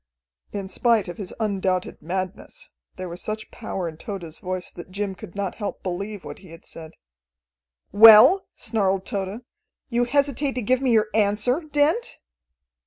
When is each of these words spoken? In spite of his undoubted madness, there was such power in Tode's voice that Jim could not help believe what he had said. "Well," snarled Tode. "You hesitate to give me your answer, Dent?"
In 0.51 0.67
spite 0.67 1.07
of 1.07 1.17
his 1.17 1.31
undoubted 1.39 2.01
madness, 2.01 2.71
there 2.95 3.07
was 3.07 3.21
such 3.21 3.51
power 3.51 3.87
in 3.87 3.97
Tode's 3.97 4.39
voice 4.39 4.71
that 4.71 4.89
Jim 4.89 5.13
could 5.13 5.35
not 5.35 5.53
help 5.61 5.83
believe 5.83 6.23
what 6.25 6.39
he 6.39 6.49
had 6.49 6.65
said. 6.65 6.93
"Well," 7.91 8.47
snarled 8.55 9.05
Tode. 9.05 9.45
"You 9.89 10.05
hesitate 10.05 10.53
to 10.53 10.63
give 10.63 10.81
me 10.81 10.89
your 10.89 11.09
answer, 11.13 11.59
Dent?" 11.71 12.17